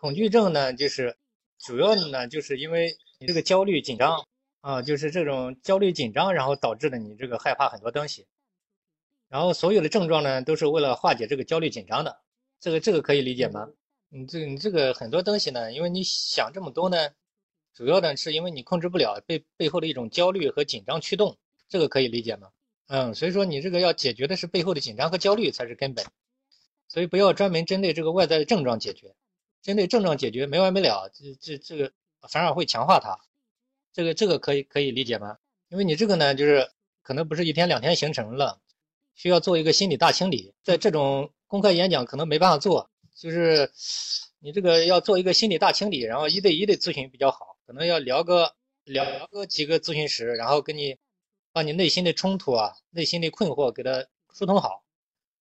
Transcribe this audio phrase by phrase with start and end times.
[0.00, 1.14] 恐惧症呢，就是
[1.58, 4.24] 主要呢，就是因为你这个焦虑紧张
[4.62, 8.26] 啊，就是这种焦虑紧张，然后导致的你这个害怕很多东西。
[9.28, 12.18] 然后所有的症状呢，都是为了化解这个焦虑紧张的。
[12.60, 13.68] 这个这个可以理解吗？
[14.08, 17.10] 你这你这个很多东西呢，因为你想这么多呢，
[17.74, 21.36] 主要呢是因为你控制不了背背后的一种焦虑和紧张驱动。
[21.68, 22.48] 这个可以理解吗？
[22.86, 26.06] 嗯，所以说你这个要解决的是背后的紧张和焦虑才是根本。
[26.88, 29.14] 所以不要专门针对这个外在的症状解决，
[29.62, 31.92] 针对症状解决没完没了，这这这个
[32.28, 33.18] 反而会强化它。
[33.92, 35.36] 这个这个可以可以理解吗？
[35.68, 36.70] 因为你这个呢，就是
[37.02, 38.60] 可能不是一天两天形成了，
[39.14, 40.54] 需要做一个心理大清理。
[40.62, 43.70] 在这种公开演讲可能没办法做，就是
[44.38, 50.96] 你这个要做一个心理大清理，然后一对一的咨询比较好，可能要聊个聊个几个咨询师，然后跟你
[51.52, 54.84] 把你内心的冲突啊、内心的困惑给他疏通好，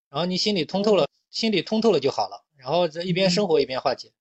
[0.09, 1.07] 然后你心里通透了。
[1.31, 4.11] 心里通透了就好了，然后这一边生活一边化解。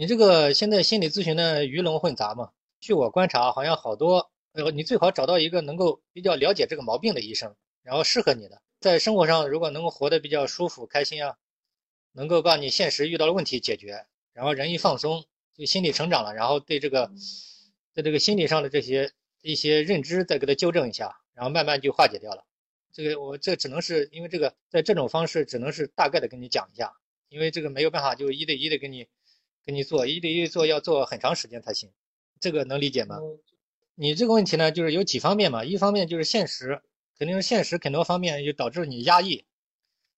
[0.00, 2.52] 你这个现在心理咨询的鱼龙混杂嘛？
[2.78, 11.34] 据我观察，好像好多，呃，你最好找到一个能够比较了解这个毛病的医生，然后适合你的，在生活上如果能够活得比较舒服、开心啊，
[12.12, 15.24] 能够把你现实遇到的问题解决，然后人一放松，
[15.56, 17.10] 就心理成长了，然后对这个，
[17.92, 19.10] 在这个心理上的这些
[19.42, 22.44] 一些认知再给他纠正一下，然后慢慢就化解掉了。
[22.92, 26.92] 这个我这只能是因为这个，在这种方式只能是大概的跟你讲一下，
[27.30, 29.08] 因为这个没有办法就一对一的跟你，
[29.68, 31.90] 给你做一对一做要做很长时间才行，
[32.40, 33.18] 这个能理解吗？
[33.96, 36.80] 你这个问题呢，就是有几方面嘛，一方面就是现实，
[37.18, 39.44] 肯定是现实很多方面就导致你压抑，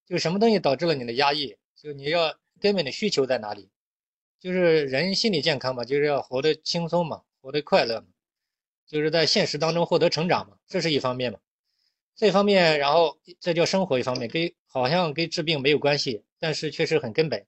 [0.06, 3.68] 就什么东西导致了你的压抑，就你要根本的需求在哪里？
[4.38, 8.06] 就是人心理健康嘛，就是要活得轻松嘛，活得快乐嘛，
[8.86, 11.40] 就是在现实当中获得成长嘛，这是一方面嘛。
[12.14, 17.44] 这方面，然后这叫生活一方面，跟好像跟治病没有关系，但是确实很根本，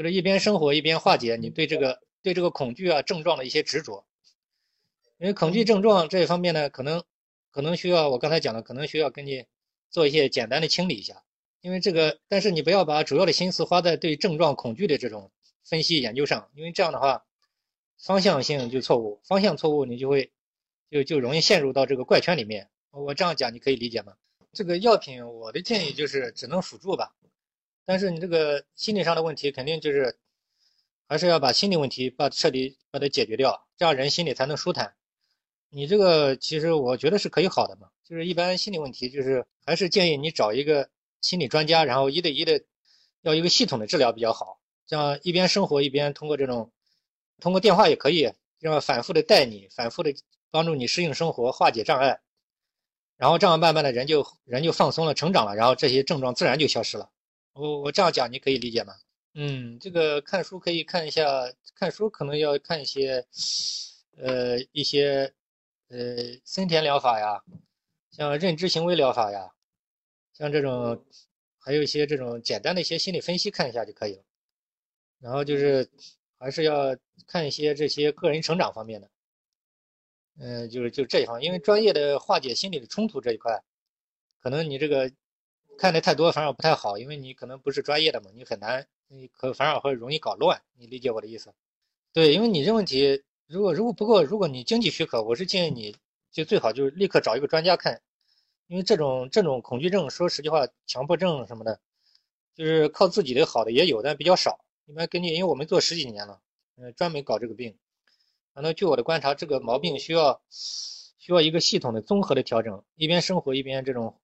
[0.00, 4.06] 就是一边生活一边化解你对这个对这个恐惧啊症状的一些执着。
[5.18, 7.04] 因为恐惧症状这一方面呢，可能
[7.50, 9.44] 可能需要我刚才讲的，可能需要跟你
[9.90, 11.22] 做一些简单的清理一下。
[11.60, 15.30] 因为这个，但是你不要把主要的心思花在对症状恐惧的这种
[15.64, 17.26] 分析研究上，因为这样的话
[18.02, 20.32] 方向性就错误，方向错误你就会
[20.90, 22.70] 就就容易陷入到这个怪圈里面。
[22.90, 24.14] 我这样讲你可以理解吗？
[24.54, 27.14] 这个药品，我的建议就是只能辅助吧。
[27.90, 30.16] 但是你这个心理上的问题，肯定就是
[31.08, 34.94] 还是要把心理问题把彻底把它解决掉，这样人心里才能舒坦。
[35.70, 37.88] 你这个其实我觉得是可以好的嘛。
[38.04, 40.88] 就是一般心理问题，就是还是建议你找一个
[41.20, 42.62] 心理专家，然后一对一的
[43.22, 44.60] 要一个系统的治疗比较好。
[44.86, 46.70] 这样一边生活一边通过这种
[47.40, 50.14] 通过电话也可以，这样反复的带你，反复的
[50.52, 52.20] 帮助你适应生活，化解障碍。
[53.16, 57.10] 然后这样慢慢的人就人就放松了，成长了，然后这些症状自然就消失了。
[57.60, 58.94] 我我这样讲你可以理解吗？
[59.34, 61.22] 嗯，这个看书可以看一下，
[61.74, 63.26] 看书可能要看一些，
[64.16, 65.32] 呃一些，
[65.88, 65.98] 呃
[66.42, 67.44] 森田疗法呀，
[68.10, 69.50] 像认知行为疗法呀，
[70.32, 71.04] 像这种，
[71.58, 74.24] 还有一些这种简单的一些心理分析看一下就可以了。
[75.20, 75.88] 然后就是
[76.38, 79.10] 还是要看一些这些个人成长方面的。
[80.38, 83.62] 嗯，就是就这一方，因为专业的化解心理的冲突这一块，
[84.40, 85.12] 可能你这个
[85.80, 90.60] 看的太多，反而不太好，因为你可能不是专业的嘛，你很难，你可反而会容易搞乱。
[90.76, 91.54] 你理解我的意思？
[92.12, 95.96] 对，因为你这问题，如果如果不过，如果你经济许可，我是建议你
[96.30, 98.02] 就最好就是立刻找一个专家看，
[98.66, 101.80] 因为这种这种恐惧症，说实际话，强迫症什么的，
[102.54, 104.62] 就是靠自己的好的也有，但比较少。
[104.84, 106.42] 一般根据，因为我们做十几年了，
[106.76, 107.78] 嗯，专门搞这个病。
[108.52, 114.20] 反正据我的观察，这个毛病需要需要一个系统的综合的调整，一边生活一边这种，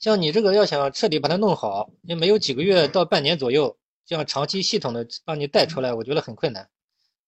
[0.00, 6.68] 像你这个要想彻底把它弄好，也没有几个月到半年左右，这样长期系统的帮你带出来，我觉得很困难，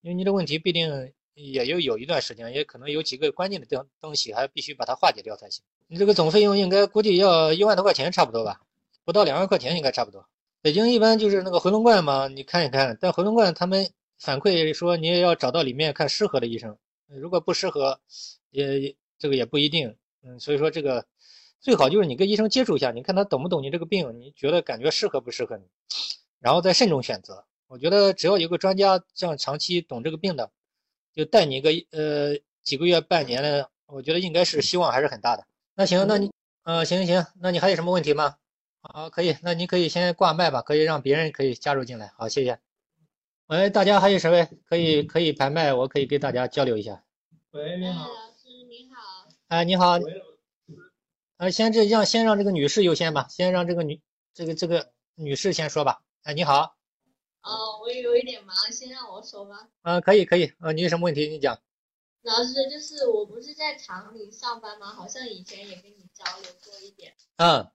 [0.00, 5.62] 因为你的问题必定也有有一段时间，也可能有几个关键的东东西还必须把它化解掉才行。
[5.86, 8.62] 你这个总费用应该估计要一万多块钱差不多吧，
[9.04, 10.26] 不到两万块钱应该差不多。
[10.60, 13.88] 北京一般就是那个回龙观嘛，你看一看，但回龙观他们。
[14.18, 16.78] 反馈说你也要找到里面看适合的医生，
[17.08, 17.98] 如果不适合，
[18.50, 19.96] 也这个也不一定。
[20.22, 21.04] 嗯，所以说这个
[21.62, 25.62] 最好就是你跟医生接触一下，你看他懂不懂你这个病，你觉得感觉适合不适合你，
[26.40, 27.44] 然后再慎重选择。
[27.68, 30.50] 我觉得只要有个专家这样长期懂这个病的，
[31.14, 35.46] 就带你一个呃几个月半年的，我觉得应该是希望还是很大的。
[35.76, 36.32] 那行，那你
[36.64, 38.36] 呃行行行，那你还有什么问题吗？
[38.80, 42.12] 好，可以，那你可以先挂麦吧，可以让别人可以加入进来。
[42.18, 42.58] 好，谢谢。
[43.46, 45.72] 喂，大家还有谁位可以可以排麦？
[45.72, 47.04] 我可以跟大家交流一下。
[47.52, 49.28] 喂，你好，老师你好。
[49.46, 50.00] 哎，你好。
[51.42, 54.00] 呃，先这样，先让这个女士优先吧，先让这个女
[54.32, 56.04] 这个这个女士先说吧。
[56.22, 56.76] 哎，你好。
[57.42, 59.68] 哦，我有一点忙，先让我说吧。
[59.82, 61.58] 嗯，可以可以呃，你有什么问题你讲。
[62.20, 64.92] 老师，就是我不是在厂里上班吗？
[64.92, 67.12] 好像以前也跟你交流过一点。
[67.38, 67.68] 嗯。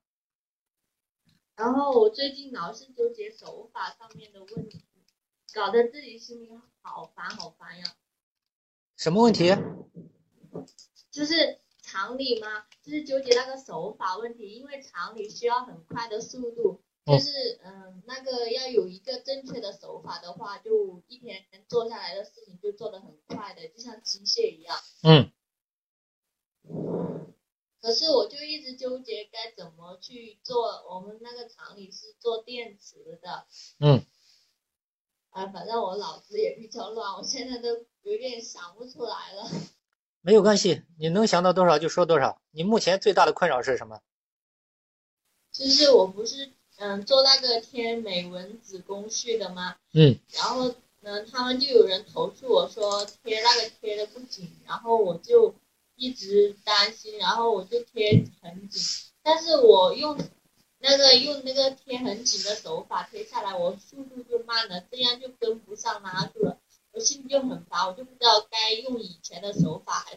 [1.57, 4.85] 然后我最近老是纠结手法上面的问题，
[5.53, 6.49] 搞得自己心里
[6.81, 7.83] 好烦好烦呀。
[8.95, 9.53] 什么问题？
[11.11, 16.81] 就是厂里吗，就是纠结那个手法问题，因为厂里需要很快的速度。
[17.05, 24.77] 就是嗯，那个要有一个正确的手法的话，就一天做下来的事情就做得很快的，就像机械一样。
[25.03, 25.31] 嗯。
[27.79, 30.83] 可是我就一直纠结该怎么去做。
[30.89, 33.47] 我们那个厂里是做电池的。
[33.79, 34.05] 嗯。
[35.29, 37.69] 啊，反正我脑子也比较乱，我现在都
[38.01, 39.49] 有点想不出来了。
[40.27, 42.41] 没有关系，你能想到多少就说多少。
[42.51, 44.01] 你目前最大的困扰是什么？
[45.53, 46.49] 就是我不是。
[46.79, 49.77] 嗯，做那个贴美文子工序的吗？
[49.93, 50.19] 嗯。
[50.33, 55.55] 然后，呢，他们就有人投诉我说贴那个贴的不紧，然后我就
[55.95, 58.83] 一直担心，然后我就贴很紧，
[59.23, 60.17] 但是我用
[60.79, 66.59] 那个用那个贴很紧的手法贴下来，我速度就慢了，这样就跟不上拉住了，
[66.91, 70.16] 我心里就很烦，我就不知道该用以前的手法还是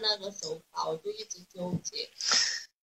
[0.00, 2.08] 那个手法，我就一直纠结。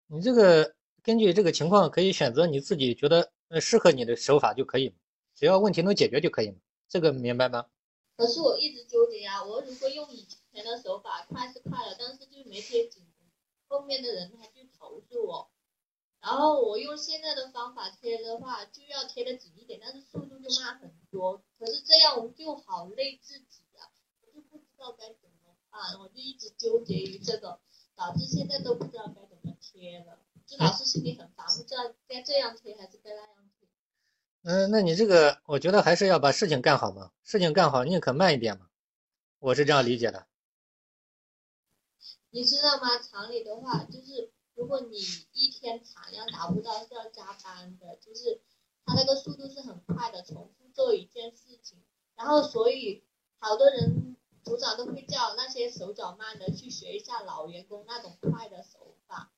[0.08, 0.74] 你这个。
[1.06, 4.92] 根据这个情况，可以选择你自己觉得呃适合你的手法就可以，
[5.36, 6.58] 只要问题能解决就可以
[6.90, 7.68] 这个明白吗？
[8.18, 13.06] 可是我一直纠结呀，我如果用以前的手法，快是快了，但是就没贴紧，
[13.68, 15.52] 后面的人他就投诉我。
[16.22, 21.44] 然后我用现在的方法贴的话，就要贴的紧一点，但是速度就慢很多。
[21.60, 23.92] 可是这样我就好累自己呀，
[24.22, 27.60] 我就不知道该怎么办，我就一直纠结于这个，
[27.96, 30.20] 导致现在都不知道该怎么贴了。
[30.46, 33.68] 就老是心里很烦，不知道该这样贴还是该那样贴。
[34.44, 38.70] 嗯，那你这个，我觉得还是要把事情干好嘛，事情干好宁可慢一点嘛，
[39.40, 40.28] 我是这样理解的。
[42.30, 43.00] 你知道吗？
[43.00, 44.98] 厂里的话，就是如果你
[45.32, 48.42] 一天产量达不到是要加班的，就是
[48.86, 51.82] 他那个速度是很快的，重复做一件事情，
[52.16, 53.04] 然后所以
[53.40, 59.32] 好多人组长都会叫那些手脚慢的去学一下老员工那种快的手法。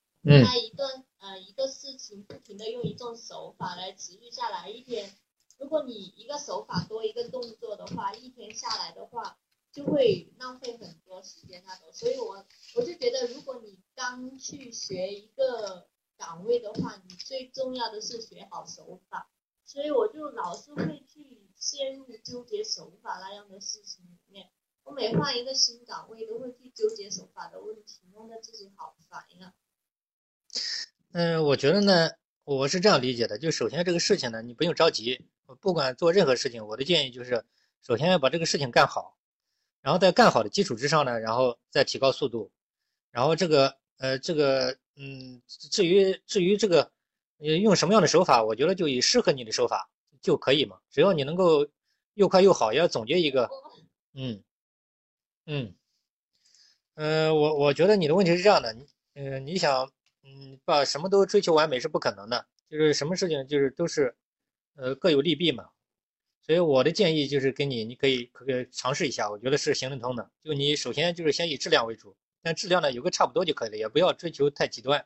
[0.44, 5.16] 他一段呃一个事情不停的用一种手法来持续下来一天，
[5.58, 9.40] 如果你一个手法多一个动作的话，一天下来的话
[9.72, 11.88] 就会浪费很多时间那种。
[11.94, 12.46] 所以我
[12.76, 15.88] 我就觉得，如果你刚去学一个
[16.18, 19.32] 岗位的话，你最重要的是学好手法。
[19.64, 24.50] 所以我就老是会去陷入纠结手法那样的事情里面。
[24.88, 29.54] 我每换一个新岗位，都会去纠结手法的问题，弄得自己好烦呀。
[31.12, 32.12] 嗯，我觉得呢，
[32.46, 35.26] 我是这样理解的，就首先这个事情呢，你不用着急，
[35.60, 37.44] 不管做任何事情，我的建议就是，
[37.82, 39.18] 首先要把这个事情干好，
[39.82, 42.50] 然后在干好的基础之上呢，然后再提高速度，
[43.12, 46.94] 然后这个呃这个嗯，至于至于这个
[47.40, 49.90] 用什么样的手法，我觉得就以适合你的手法
[50.22, 51.68] 就可以嘛，只要你能够
[52.14, 53.50] 又快又好，要总结一个，
[54.14, 54.42] 嗯
[55.48, 55.74] 嗯
[56.96, 58.76] 嗯，我我觉得你的问题是这样的，
[59.16, 59.92] 嗯，你想。
[60.30, 64.14] 嗯，把什么都追求完美是不可能的，就是什么事情就是都是，
[64.76, 65.70] 呃，各有利弊嘛。
[66.42, 70.30] 所以我的建议就是给你，你可以可以尝试一下，我觉得是行得通的。
[70.44, 75.06] 就你首先就是先以质量为主，但质量呢有个差不多就可以了，也不要追求太极端，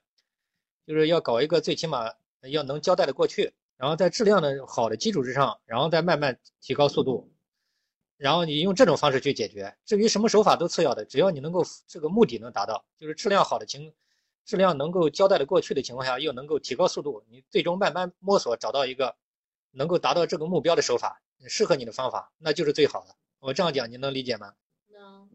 [0.88, 7.31] 就是要搞一个最起码要能交代的过去，然后在质量的好的基础之上，然后再慢慢提高速度，
[8.22, 9.76] 然后你用这种方式去解决。
[9.84, 13.92] 至于什么手法都次要的，只要你能够这个目的能达到，就是质量好的情。
[14.46, 19.16] 质量能够交代的过去的情况下，又能够提高速度，你最终慢慢摸索找到一个
[19.72, 23.16] 能够达到这个目标的手法，适合你的方法，那就是最好的。
[23.40, 24.54] 我这样讲，你能理解吗？
[24.90, 25.30] 能。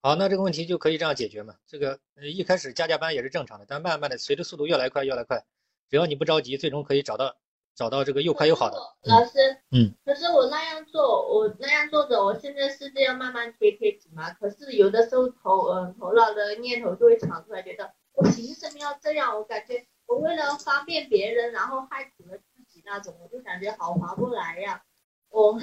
[0.00, 1.54] 好，那这个问题就可以这样解决嘛？
[1.66, 5.44] 这个一开始加加班也是正常的，但慢慢的随着速度越来快越来快，
[5.90, 7.36] 只要你不着急，最终可以找到
[7.76, 8.76] 找到这个又快又好的。
[9.02, 9.32] 老师，
[9.70, 9.94] 嗯。
[10.04, 14.32] 可是我那样做，我那样做着，我现在是这样慢慢贴贴纸嘛？
[14.32, 17.92] 可是有的时候头嗯头脑的念头就会闯出来，觉得。
[18.14, 19.36] 我凭什么要这样？
[19.36, 24.82] 我感觉我为了方便别人，然后害苦了自己那种，我就感觉好划不来呀。
[25.28, 25.60] 我，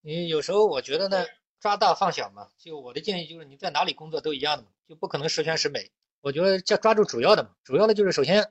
[0.00, 1.26] 你有时候我觉得呢，
[1.60, 2.48] 抓大放小嘛。
[2.56, 5.90] 就我的建议就是，你在哪里工作都一样的嘛，就不可能十全十美。
[6.22, 8.50] 我觉得叫抓住主要的嘛，主要的就是首先，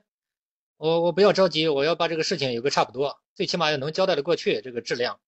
[0.82, 5.20] 我我不要着急，我要把这个事情有个差不多，最起码要能交代的过去这个质量，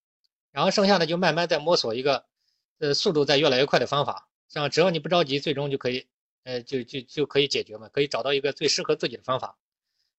[0.51, 2.25] 然后剩下的就慢慢再摸索一个，
[2.81, 4.29] 呃，速度在越来越快的方法。
[4.49, 6.09] 这样只要你不着急，最终就可以。
[6.43, 9.57] 呃，就就就可以解决嘛，可以找到一个最适合自己的方法。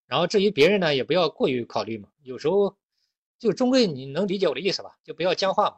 [0.07, 2.07] 然后至于别人呢，也不要过于考虑嘛。
[2.23, 2.77] 有时候，
[3.37, 4.97] 就终归你能理解我的意思吧？
[5.03, 5.77] 就不要僵化嘛，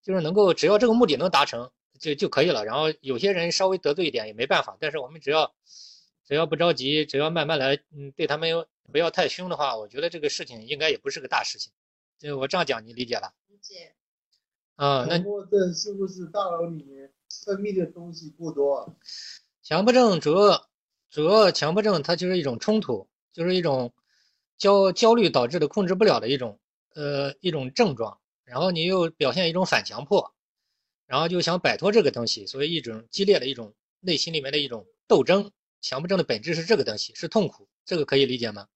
[0.00, 2.64] 就是能够只要这个目的能达成就就可以了。
[2.64, 5.52] 然后有些人稍微得罪一点也没办法，但是我们只要
[6.24, 8.48] 只要不着急，只要慢慢来，嗯，对他们
[8.90, 11.72] 不要太凶的话，我觉得这个事情应该也不是个大事情。
[12.18, 13.32] 就我这样讲，你理解了？
[13.48, 13.94] 理解。
[14.76, 17.12] 啊，那强迫症是不是大脑里面
[17.44, 18.94] 分泌的东西过多啊？
[19.62, 20.68] 强迫症主要
[21.10, 23.92] 主要强迫症它就是一种冲突，就是一种
[24.56, 26.58] 焦焦虑导致的控制不了的一种
[26.94, 30.34] 呃一种症状，然后你又表现一种反强迫，
[31.06, 35.52] 然后就想摆脱这个东西，所以一种激烈的一种内心里面的一种斗争。
[35.80, 38.66] 强迫症的本质是这个东西，是痛苦，这个可以理解吗？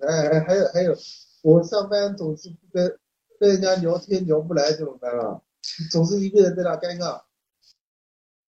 [0.00, 0.96] 哎哎，还有还有，
[1.42, 2.98] 我上班总是不跟
[3.38, 5.40] 跟人家聊天聊不来怎么办啊？
[5.90, 7.22] 总是一个人在那尴尬。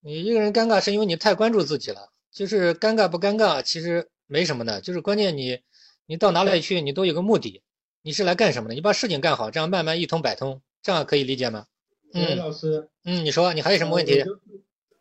[0.00, 5.60] 你一个人尴尬是因为你太关注自己了，就是尴尬不尴尬其实没什么的，就是关键你
[6.06, 7.62] 你到哪里去你都有个目的，
[8.02, 8.74] 你是来干什么的？
[8.74, 11.66] 你把事情干好，这样慢慢一通百通，这样可以理解吗？
[12.14, 14.24] 嗯，老师，嗯，你说你还有什么问题？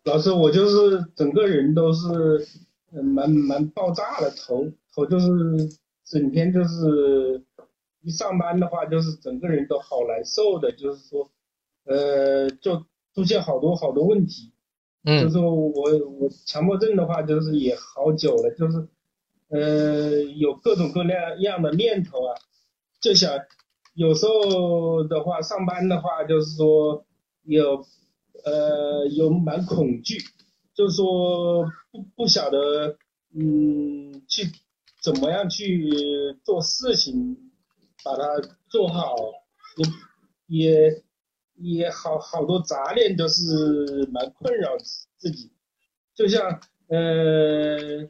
[0.03, 2.47] 老师，我就是整个人都是
[2.91, 5.27] 蛮蛮爆炸的，头头就是
[6.05, 7.43] 整天就是
[8.01, 11.29] 一上班的话就是整个人都好难受的，就是说
[11.85, 14.53] 呃就出现好多好多问题。
[15.03, 18.87] 嗯，就是我我强迫症的话，就是也好久了，就是
[19.49, 22.35] 呃有各种各样样的念头啊，
[22.99, 23.31] 就想
[23.93, 27.05] 有时候的话上班的话，就是说
[27.43, 27.85] 有
[28.43, 30.17] 呃有蛮恐惧，
[30.77, 32.97] 就是说不不晓得
[33.35, 34.51] 嗯去
[35.01, 35.89] 怎么样去
[36.43, 37.35] 做事情，
[38.05, 39.15] 把它做好，
[40.47, 41.03] 也也。
[41.59, 44.77] 也好好多杂念都是蛮困扰
[45.17, 45.51] 自己，
[46.13, 48.07] 就像呃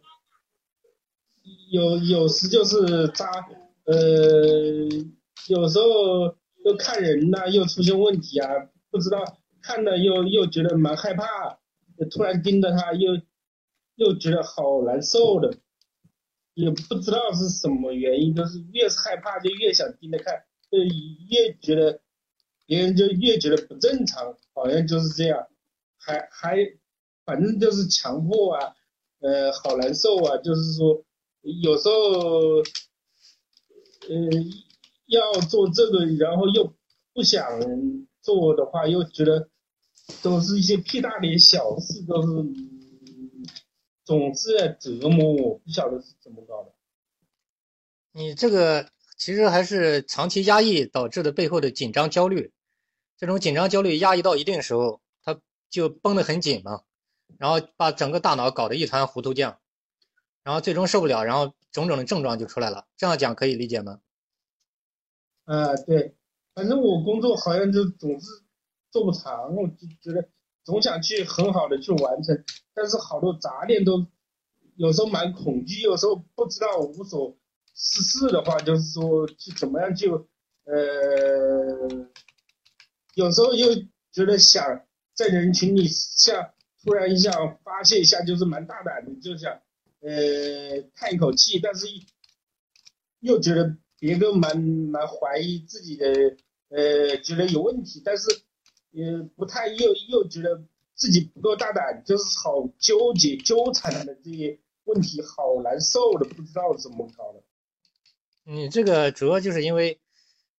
[1.72, 3.32] 有有时就是扎
[3.86, 3.96] 呃
[5.48, 8.50] 有时候又看人呐又出现问题啊，
[8.92, 9.24] 不知道
[9.62, 11.58] 看了又又觉得蛮害怕，
[12.06, 13.20] 突然盯着他又
[13.96, 15.58] 又觉得好难受的，
[16.54, 22.02] 也不知道是什么原因，就是越是害怕就越想盯着看，就越觉得。
[22.70, 25.48] 别人就越觉得不正常，好像就是这样，
[25.98, 26.58] 还还，
[27.24, 28.76] 反正就是强迫啊，
[29.20, 31.02] 呃，好难受啊，就是说，
[31.44, 32.58] 有时候，
[34.10, 34.16] 呃，
[35.06, 36.74] 要做这个，然后又
[37.14, 37.42] 不想
[38.20, 39.48] 做的话，又觉得
[40.22, 42.28] 都是一些屁大点小事，都是
[44.04, 46.74] 总是在折磨我，不晓得是怎么搞的。
[48.12, 52.52] 你这个其实还是长期压抑导致的背后的紧张焦虑。
[53.18, 56.84] 这种紧张焦虑压抑到一定时候，他就绷得很紧嘛，
[57.38, 59.60] 然后把整个大脑搞得一团糊涂酱，
[60.44, 62.88] 然后最终受不了，然后种种的症状就出来了。
[62.96, 64.02] 这样讲可以理解吗？
[65.46, 66.16] 啊，对，
[66.54, 68.28] 反正我工作好像就总是
[68.98, 70.28] 做不长，我就觉得
[70.64, 74.08] 总想去很好的去完成，但是好多杂念都
[74.76, 77.38] 有时候蛮恐惧，有时候不知道无所
[77.76, 80.28] 事事的话，就是说去怎么样就
[80.66, 82.08] 呃。
[83.14, 83.74] 有时候又
[84.12, 84.86] 觉得想
[85.16, 86.52] 在人群里像
[86.84, 87.32] 突然一下
[87.64, 89.52] 发泄一下，就是蛮大胆的，就想
[90.02, 91.88] 呃叹一口气，但是
[93.20, 96.06] 又觉得别个蛮蛮怀疑自己的，
[96.70, 98.26] 呃觉得有问题，但是
[98.92, 100.64] 也不太又又觉得
[100.96, 107.44] 自己不够大胆，就是好纠结纠缠的这些问题，好难受的，不知道怎么搞的。
[108.44, 110.00] 你这个主要就是因为。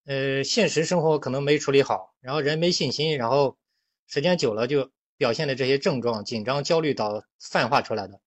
[0.05, 3.59] 呃，现实生活可能没处理好，然后人没信心，然后
[4.07, 8.19] 时间久了就表现的这些症状，紧张、焦虑导泛化出来的。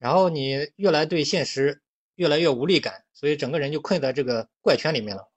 [0.00, 1.82] 然后你越来对现实
[2.16, 5.28] 越来越无力感，所以整个人就困在这个怪圈里面了。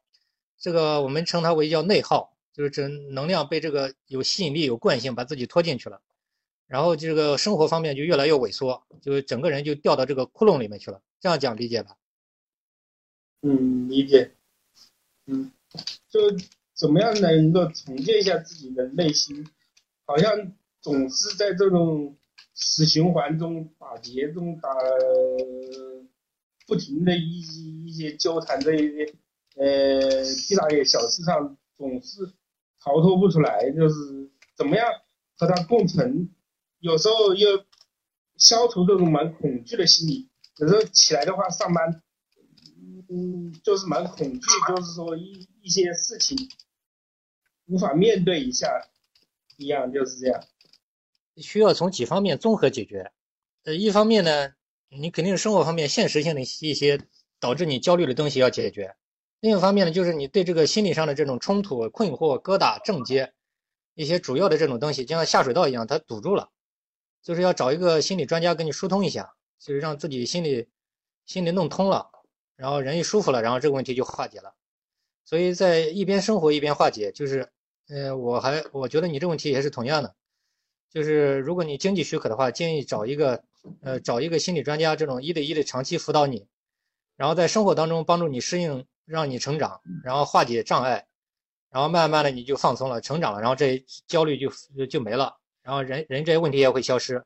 [0.58, 6.01] 这个我们称它为叫内耗，就是这能量被这个有吸引力、有惯性把自己拖进去了。
[6.67, 11.01] 然后这个生活方面就越来越萎缩，就整个人就掉到这个窟窿里面去了。
[11.19, 11.98] 这样讲理解吧？
[13.41, 14.31] 嗯，理解。
[15.25, 15.51] 嗯。
[16.10, 16.19] 就
[16.75, 19.48] 怎么样能够重建一下自己的内心？
[20.05, 22.15] 好像总是在这种
[22.53, 24.69] 死循环中打结中打，
[26.67, 29.13] 不停的一一一些纠缠这一些
[29.55, 32.31] 呃屁大点小事上，总是
[32.84, 33.72] 逃脱不出来。
[33.72, 33.96] 就是
[34.56, 34.86] 怎么样
[35.38, 36.30] 和他共存？
[36.80, 37.63] 有时候又
[38.38, 40.30] 消除这种蛮恐惧的心理。
[40.58, 42.02] 有时候起来的话上班。
[43.10, 46.36] 嗯，就是蛮恐惧，就是说一一些事情
[47.68, 48.68] 无法面对一下，
[49.58, 50.44] 一样就是这样。
[51.38, 53.12] 需要从几方面综合解决。
[53.66, 54.54] 呃，一方面呢，
[54.90, 57.02] 你肯定是生活方面现实性的一些
[57.40, 58.96] 导致你焦虑的东西要解决。
[59.44, 63.34] 另一方面呢，就是你对这个心理上的这种冲突、困惑、疙瘩、症结，
[63.94, 66.50] 一些主要的这种东西，就像下水道一样，它堵住了，
[67.22, 70.70] 就是要找一个心理专家给你疏通一下，就是让自己心里
[71.26, 72.10] 心里弄通了，
[72.56, 74.54] 然后人一舒服了，然后这个问题就化解了。
[75.26, 77.52] 所以在一边生活一边化解，就是，
[77.90, 80.16] 呃，我还我觉得你这问题也是同样的，
[80.90, 83.44] 就是如果你经济许可的话，建议找一个，
[83.82, 86.48] 呃，找一个心理专家，这种一对一的长期辅导你，
[87.18, 88.86] 然后在生活当中帮助你适应。
[89.05, 91.07] 让你成长，然后化解障碍，
[91.69, 97.24] 然后慢慢的你就放松了，成长了，然后这焦虑就就没了，然后人人这些问题也会消失，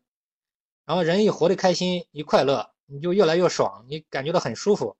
[0.86, 4.96] 然后人一活得开心一快乐，你就越来越爽，你感觉到很舒服，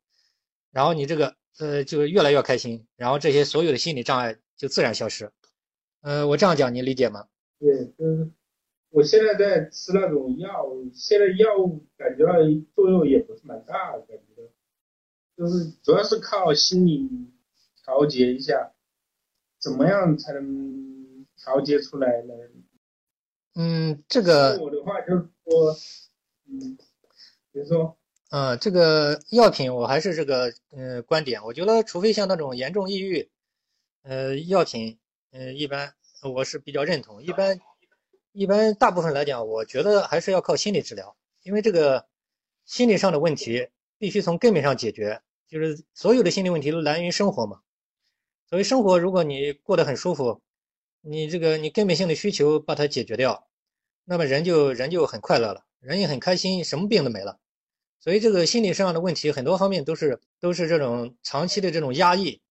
[0.72, 5.32] 然后你这个呃就越来越开心，然后这些所有的心理障碍就自然消失。
[6.02, 7.28] 呃，我这样讲你理解吗？
[7.60, 8.34] 对，嗯，
[8.92, 12.34] 我现在在吃那种药，现在药物感觉到
[12.76, 14.06] 作用也不是蛮大的。
[15.38, 17.08] 就是主要是靠心理
[17.84, 18.74] 调节一下，
[19.60, 22.34] 怎么样才能调节出来呢？
[23.54, 25.76] 嗯，这个我的话就是说，
[26.48, 26.78] 嗯，
[27.52, 27.98] 比如说，
[28.32, 33.30] 嗯，这个药品我还是这个嗯观点，我觉得除非像那种严重抑郁，
[34.02, 34.98] 呃，药品，
[35.32, 37.22] 嗯，一般我是比较认同。
[37.22, 37.60] 一般
[38.32, 42.08] 一般大部分来讲，我觉得还是要靠心理治疗，因为这个
[42.66, 45.22] 心理上的问题必须从根本上解决。
[45.48, 47.62] 就是所有的心理问题都来源于生活嘛，
[48.50, 50.42] 所以生活如果你过得很舒服，
[51.02, 53.48] 你这个你根本性的需求把它解决掉，
[54.04, 57.40] 那么人就人就很快乐了，人也很开心，什么病都没了。
[58.00, 62.42] 所以这个心理上的问题很多方面都是都是这种长期的这种压抑